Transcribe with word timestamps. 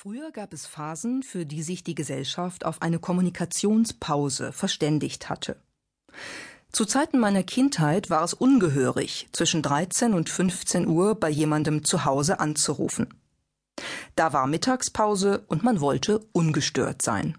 Früher 0.00 0.30
gab 0.30 0.52
es 0.52 0.64
Phasen, 0.64 1.24
für 1.24 1.44
die 1.44 1.64
sich 1.64 1.82
die 1.82 1.96
Gesellschaft 1.96 2.64
auf 2.64 2.82
eine 2.82 3.00
Kommunikationspause 3.00 4.52
verständigt 4.52 5.28
hatte. 5.28 5.56
Zu 6.70 6.84
Zeiten 6.84 7.18
meiner 7.18 7.42
Kindheit 7.42 8.08
war 8.08 8.22
es 8.22 8.32
ungehörig, 8.32 9.28
zwischen 9.32 9.60
13 9.60 10.14
und 10.14 10.30
15 10.30 10.86
Uhr 10.86 11.16
bei 11.16 11.28
jemandem 11.28 11.82
zu 11.82 12.04
Hause 12.04 12.38
anzurufen. 12.38 13.12
Da 14.14 14.32
war 14.32 14.46
Mittagspause 14.46 15.44
und 15.48 15.64
man 15.64 15.80
wollte 15.80 16.20
ungestört 16.30 17.02
sein. 17.02 17.36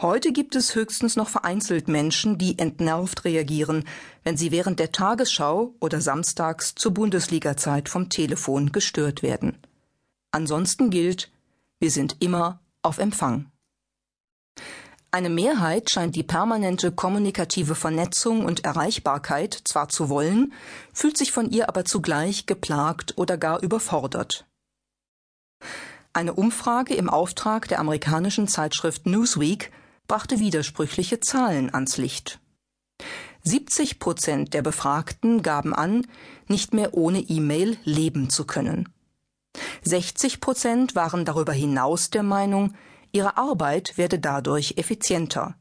Heute 0.00 0.32
gibt 0.32 0.56
es 0.56 0.74
höchstens 0.74 1.16
noch 1.16 1.28
vereinzelt 1.28 1.86
Menschen, 1.86 2.38
die 2.38 2.58
entnervt 2.58 3.26
reagieren, 3.26 3.84
wenn 4.24 4.38
sie 4.38 4.52
während 4.52 4.80
der 4.80 4.90
Tagesschau 4.90 5.74
oder 5.80 6.00
samstags 6.00 6.74
zur 6.76 6.94
Bundesliga-Zeit 6.94 7.90
vom 7.90 8.08
Telefon 8.08 8.72
gestört 8.72 9.22
werden. 9.22 9.58
Ansonsten 10.32 10.90
gilt, 10.90 11.30
wir 11.78 11.90
sind 11.90 12.16
immer 12.20 12.60
auf 12.82 12.98
Empfang. 12.98 13.50
Eine 15.12 15.28
Mehrheit 15.28 15.90
scheint 15.90 16.14
die 16.14 16.22
permanente 16.22 16.92
kommunikative 16.92 17.74
Vernetzung 17.74 18.44
und 18.44 18.64
Erreichbarkeit 18.64 19.60
zwar 19.64 19.88
zu 19.88 20.08
wollen, 20.08 20.52
fühlt 20.92 21.16
sich 21.16 21.32
von 21.32 21.50
ihr 21.50 21.68
aber 21.68 21.84
zugleich 21.84 22.46
geplagt 22.46 23.14
oder 23.18 23.36
gar 23.36 23.60
überfordert. 23.60 24.46
Eine 26.12 26.34
Umfrage 26.34 26.94
im 26.94 27.10
Auftrag 27.10 27.66
der 27.66 27.80
amerikanischen 27.80 28.46
Zeitschrift 28.46 29.06
Newsweek 29.06 29.72
brachte 30.06 30.38
widersprüchliche 30.38 31.18
Zahlen 31.18 31.74
ans 31.74 31.96
Licht. 31.96 32.38
70 33.42 33.98
Prozent 33.98 34.54
der 34.54 34.62
Befragten 34.62 35.42
gaben 35.42 35.74
an, 35.74 36.06
nicht 36.46 36.72
mehr 36.72 36.94
ohne 36.94 37.20
E-Mail 37.20 37.78
leben 37.84 38.30
zu 38.30 38.44
können. 38.44 38.88
60 39.82 40.40
Prozent 40.40 40.94
waren 40.94 41.24
darüber 41.24 41.52
hinaus 41.52 42.10
der 42.10 42.22
Meinung, 42.22 42.74
ihre 43.12 43.36
Arbeit 43.36 43.96
werde 43.96 44.18
dadurch 44.18 44.74
effizienter. 44.76 45.54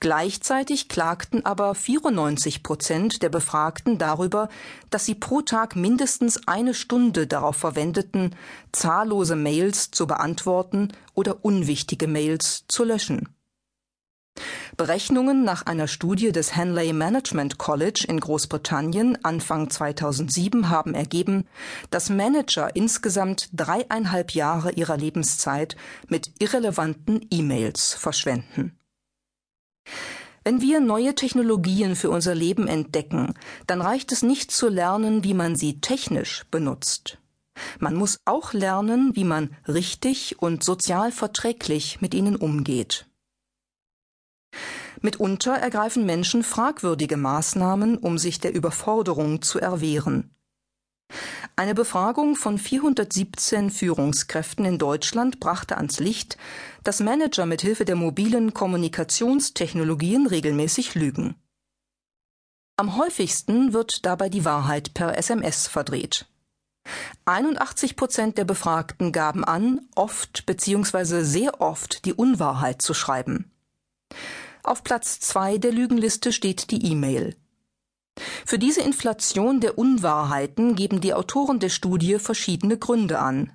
Gleichzeitig 0.00 0.88
klagten 0.88 1.44
aber 1.44 1.74
94 1.74 2.62
Prozent 2.62 3.22
der 3.22 3.28
Befragten 3.28 3.98
darüber, 3.98 4.48
dass 4.90 5.04
sie 5.04 5.14
pro 5.14 5.42
Tag 5.42 5.76
mindestens 5.76 6.46
eine 6.46 6.72
Stunde 6.72 7.26
darauf 7.26 7.56
verwendeten, 7.56 8.34
zahllose 8.72 9.36
Mails 9.36 9.90
zu 9.90 10.06
beantworten 10.06 10.92
oder 11.14 11.44
unwichtige 11.44 12.06
Mails 12.06 12.64
zu 12.68 12.84
löschen. 12.84 13.28
Berechnungen 14.76 15.44
nach 15.44 15.64
einer 15.66 15.88
Studie 15.88 16.32
des 16.32 16.54
Henley 16.54 16.92
Management 16.92 17.58
College 17.58 18.04
in 18.08 18.20
Großbritannien 18.20 19.24
Anfang 19.24 19.70
2007 19.70 20.68
haben 20.68 20.94
ergeben, 20.94 21.46
dass 21.90 22.10
Manager 22.10 22.74
insgesamt 22.74 23.48
dreieinhalb 23.52 24.32
Jahre 24.32 24.72
ihrer 24.72 24.96
Lebenszeit 24.96 25.76
mit 26.08 26.32
irrelevanten 26.38 27.26
E-Mails 27.30 27.94
verschwenden. 27.94 28.78
Wenn 30.44 30.60
wir 30.60 30.78
neue 30.78 31.14
Technologien 31.14 31.96
für 31.96 32.10
unser 32.10 32.34
Leben 32.34 32.68
entdecken, 32.68 33.34
dann 33.66 33.80
reicht 33.80 34.12
es 34.12 34.22
nicht 34.22 34.52
zu 34.52 34.68
lernen, 34.68 35.24
wie 35.24 35.34
man 35.34 35.56
sie 35.56 35.80
technisch 35.80 36.44
benutzt. 36.52 37.18
Man 37.80 37.96
muss 37.96 38.20
auch 38.26 38.52
lernen, 38.52 39.10
wie 39.14 39.24
man 39.24 39.56
richtig 39.66 40.40
und 40.40 40.62
sozial 40.62 41.10
verträglich 41.10 42.00
mit 42.00 42.14
ihnen 42.14 42.36
umgeht. 42.36 43.06
Mitunter 45.00 45.54
ergreifen 45.54 46.06
Menschen 46.06 46.42
fragwürdige 46.42 47.16
Maßnahmen, 47.16 47.98
um 47.98 48.18
sich 48.18 48.40
der 48.40 48.54
Überforderung 48.54 49.42
zu 49.42 49.60
erwehren. 49.60 50.30
Eine 51.54 51.74
Befragung 51.74 52.36
von 52.36 52.58
417 52.58 53.70
Führungskräften 53.70 54.64
in 54.64 54.78
Deutschland 54.78 55.40
brachte 55.40 55.76
ans 55.76 56.00
Licht, 56.00 56.36
dass 56.84 57.00
Manager 57.00 57.46
mit 57.46 57.62
Hilfe 57.62 57.84
der 57.84 57.96
mobilen 57.96 58.52
Kommunikationstechnologien 58.52 60.26
regelmäßig 60.26 60.94
lügen. 60.94 61.36
Am 62.76 62.96
häufigsten 62.96 63.72
wird 63.72 64.04
dabei 64.04 64.28
die 64.28 64.44
Wahrheit 64.44 64.92
per 64.92 65.16
SMS 65.16 65.66
verdreht. 65.66 66.26
81 67.24 67.96
Prozent 67.96 68.36
der 68.36 68.44
Befragten 68.44 69.12
gaben 69.12 69.42
an, 69.42 69.80
oft 69.94 70.44
bzw. 70.44 71.22
sehr 71.22 71.60
oft 71.60 72.04
die 72.04 72.12
Unwahrheit 72.12 72.82
zu 72.82 72.92
schreiben. 72.92 73.50
Auf 74.66 74.82
Platz 74.82 75.20
zwei 75.20 75.58
der 75.58 75.70
Lügenliste 75.70 76.32
steht 76.32 76.72
die 76.72 76.90
E-Mail. 76.90 77.36
Für 78.44 78.58
diese 78.58 78.80
Inflation 78.80 79.60
der 79.60 79.78
Unwahrheiten 79.78 80.74
geben 80.74 81.00
die 81.00 81.14
Autoren 81.14 81.60
der 81.60 81.68
Studie 81.68 82.18
verschiedene 82.18 82.76
Gründe 82.76 83.20
an. 83.20 83.52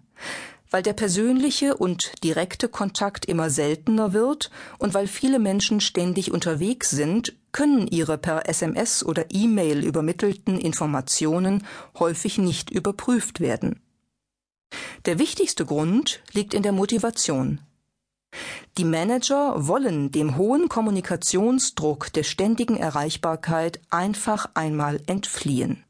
Weil 0.70 0.84
der 0.84 0.94
persönliche 0.94 1.76
und 1.76 2.24
direkte 2.24 2.70
Kontakt 2.70 3.26
immer 3.26 3.50
seltener 3.50 4.14
wird 4.14 4.52
und 4.80 4.94
weil 4.94 5.06
viele 5.06 5.40
Menschen 5.40 5.82
ständig 5.82 6.32
unterwegs 6.32 6.90
sind, 6.92 7.34
können 7.52 7.88
ihre 7.88 8.18
per 8.18 8.48
SMS 8.48 9.04
oder 9.04 9.26
E-Mail 9.32 9.84
übermittelten 9.84 10.58
Informationen 10.58 11.68
häufig 12.00 12.38
nicht 12.38 12.70
überprüft 12.70 13.42
werden. 13.42 13.82
Der 15.04 15.20
wichtigste 15.20 15.66
Grund 15.66 16.22
liegt 16.32 16.54
in 16.54 16.64
der 16.64 16.72
Motivation. 16.72 17.60
Die 18.78 18.86
Manager 18.86 19.68
wollen 19.68 20.12
dem 20.12 20.38
hohen 20.38 20.70
Kommunikationsdruck 20.70 22.12
der 22.14 22.24
ständigen 22.24 22.78
Erreichbarkeit 22.78 23.80
einfach 23.90 24.50
einmal 24.54 25.02
entfliehen. 25.06 25.84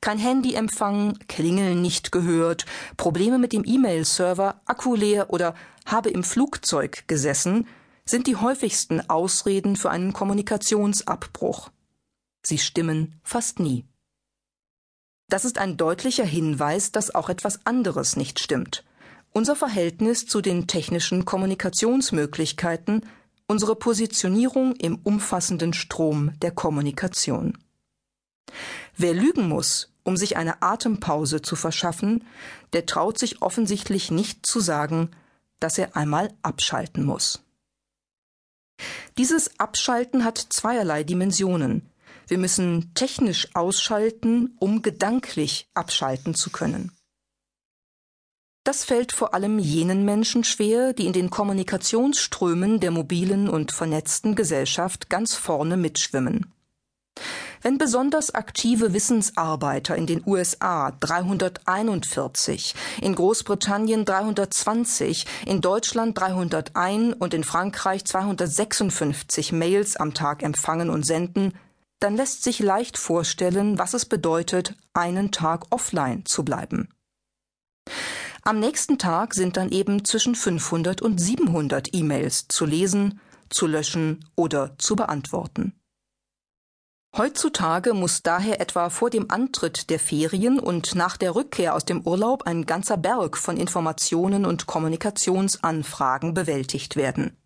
Kein 0.00 0.18
Handyempfang, 0.18 1.18
Klingeln 1.28 1.80
nicht 1.80 2.12
gehört, 2.12 2.66
Probleme 2.96 3.38
mit 3.38 3.52
dem 3.52 3.64
E-Mail-Server, 3.64 4.60
Akku 4.64 4.94
leer 4.94 5.30
oder 5.30 5.54
habe 5.86 6.10
im 6.10 6.24
Flugzeug 6.24 7.04
gesessen, 7.08 7.66
sind 8.04 8.26
die 8.26 8.36
häufigsten 8.36 9.08
Ausreden 9.08 9.76
für 9.76 9.90
einen 9.90 10.12
Kommunikationsabbruch. 10.12 11.70
Sie 12.44 12.58
stimmen 12.58 13.20
fast 13.22 13.60
nie. 13.60 13.84
Das 15.28 15.44
ist 15.44 15.58
ein 15.58 15.76
deutlicher 15.76 16.24
Hinweis, 16.24 16.92
dass 16.92 17.14
auch 17.14 17.28
etwas 17.28 17.64
anderes 17.64 18.16
nicht 18.16 18.40
stimmt 18.40 18.84
unser 19.32 19.56
Verhältnis 19.56 20.26
zu 20.26 20.40
den 20.40 20.66
technischen 20.66 21.24
Kommunikationsmöglichkeiten, 21.24 23.06
unsere 23.46 23.76
Positionierung 23.76 24.74
im 24.76 24.96
umfassenden 25.02 25.72
Strom 25.72 26.32
der 26.40 26.52
Kommunikation. 26.52 27.58
Wer 28.96 29.14
lügen 29.14 29.48
muss, 29.48 29.92
um 30.04 30.16
sich 30.16 30.36
eine 30.36 30.62
Atempause 30.62 31.42
zu 31.42 31.56
verschaffen, 31.56 32.24
der 32.72 32.86
traut 32.86 33.18
sich 33.18 33.42
offensichtlich 33.42 34.10
nicht 34.10 34.44
zu 34.44 34.60
sagen, 34.60 35.10
dass 35.60 35.78
er 35.78 35.96
einmal 35.96 36.32
abschalten 36.42 37.04
muss. 37.04 37.42
Dieses 39.16 39.60
Abschalten 39.60 40.24
hat 40.24 40.38
zweierlei 40.38 41.04
Dimensionen. 41.04 41.88
Wir 42.26 42.38
müssen 42.38 42.94
technisch 42.94 43.48
ausschalten, 43.54 44.56
um 44.58 44.82
gedanklich 44.82 45.68
abschalten 45.74 46.34
zu 46.34 46.50
können. 46.50 46.92
Das 48.64 48.84
fällt 48.84 49.10
vor 49.10 49.34
allem 49.34 49.58
jenen 49.58 50.04
Menschen 50.04 50.44
schwer, 50.44 50.92
die 50.92 51.06
in 51.06 51.12
den 51.12 51.30
Kommunikationsströmen 51.30 52.78
der 52.78 52.92
mobilen 52.92 53.48
und 53.48 53.72
vernetzten 53.72 54.36
Gesellschaft 54.36 55.10
ganz 55.10 55.34
vorne 55.34 55.76
mitschwimmen. 55.76 56.52
Wenn 57.60 57.78
besonders 57.78 58.34
aktive 58.34 58.92
Wissensarbeiter 58.92 59.96
in 59.96 60.06
den 60.06 60.22
USA 60.26 60.92
341, 60.92 62.74
in 63.00 63.14
Großbritannien 63.14 64.04
320, 64.04 65.26
in 65.46 65.60
Deutschland 65.60 66.18
301 66.18 67.14
und 67.18 67.34
in 67.34 67.44
Frankreich 67.44 68.04
256 68.04 69.52
Mails 69.52 69.96
am 69.96 70.14
Tag 70.14 70.42
empfangen 70.42 70.90
und 70.90 71.04
senden, 71.04 71.54
dann 72.00 72.16
lässt 72.16 72.42
sich 72.42 72.58
leicht 72.58 72.98
vorstellen, 72.98 73.78
was 73.78 73.94
es 73.94 74.06
bedeutet, 74.06 74.74
einen 74.92 75.30
Tag 75.30 75.66
offline 75.70 76.24
zu 76.26 76.44
bleiben. 76.44 76.88
Am 78.44 78.58
nächsten 78.58 78.98
Tag 78.98 79.34
sind 79.34 79.56
dann 79.56 79.70
eben 79.70 80.04
zwischen 80.04 80.34
500 80.34 81.00
und 81.00 81.20
700 81.20 81.94
E-Mails 81.94 82.48
zu 82.48 82.66
lesen, 82.66 83.20
zu 83.50 83.68
löschen 83.68 84.28
oder 84.34 84.76
zu 84.78 84.96
beantworten. 84.96 85.74
Heutzutage 87.16 87.94
muss 87.94 88.22
daher 88.22 88.60
etwa 88.60 88.90
vor 88.90 89.10
dem 89.10 89.30
Antritt 89.30 89.90
der 89.90 90.00
Ferien 90.00 90.58
und 90.58 90.96
nach 90.96 91.16
der 91.16 91.36
Rückkehr 91.36 91.74
aus 91.74 91.84
dem 91.84 92.00
Urlaub 92.04 92.44
ein 92.44 92.66
ganzer 92.66 92.96
Berg 92.96 93.36
von 93.36 93.56
Informationen 93.56 94.44
und 94.44 94.66
Kommunikationsanfragen 94.66 96.34
bewältigt 96.34 96.96
werden. 96.96 97.36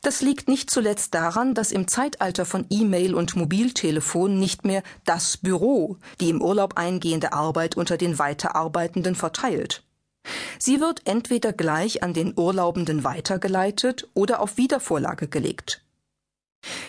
Das 0.00 0.22
liegt 0.22 0.48
nicht 0.48 0.70
zuletzt 0.70 1.12
daran, 1.12 1.54
dass 1.54 1.72
im 1.72 1.86
Zeitalter 1.86 2.46
von 2.46 2.64
E-Mail 2.70 3.14
und 3.14 3.36
Mobiltelefon 3.36 4.38
nicht 4.38 4.64
mehr 4.64 4.82
das 5.04 5.36
Büro 5.36 5.98
die 6.20 6.30
im 6.30 6.40
Urlaub 6.40 6.78
eingehende 6.78 7.34
Arbeit 7.34 7.76
unter 7.76 7.98
den 7.98 8.18
Weiterarbeitenden 8.18 9.16
verteilt. 9.16 9.82
Sie 10.58 10.80
wird 10.80 11.02
entweder 11.06 11.52
gleich 11.52 12.02
an 12.02 12.14
den 12.14 12.32
Urlaubenden 12.36 13.04
weitergeleitet 13.04 14.08
oder 14.14 14.40
auf 14.40 14.56
Wiedervorlage 14.56 15.28
gelegt. 15.28 15.82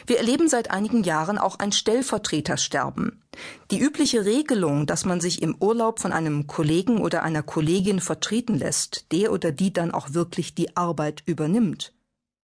Wir 0.07 0.17
erleben 0.17 0.49
seit 0.49 0.71
einigen 0.71 1.03
Jahren 1.03 1.37
auch 1.37 1.59
ein 1.59 1.71
Stellvertretersterben. 1.71 3.21
Die 3.69 3.79
übliche 3.79 4.25
Regelung, 4.25 4.87
dass 4.87 5.05
man 5.05 5.21
sich 5.21 5.41
im 5.41 5.55
Urlaub 5.59 5.99
von 5.99 6.11
einem 6.11 6.47
Kollegen 6.47 6.99
oder 6.99 7.21
einer 7.23 7.43
Kollegin 7.43 7.99
vertreten 7.99 8.57
lässt, 8.57 9.11
der 9.11 9.31
oder 9.31 9.51
die 9.51 9.71
dann 9.71 9.91
auch 9.91 10.13
wirklich 10.13 10.55
die 10.55 10.75
Arbeit 10.75 11.21
übernimmt, 11.25 11.93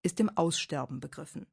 ist 0.03 0.21
im 0.21 0.37
Aussterben 0.37 1.01
begriffen 1.01 1.47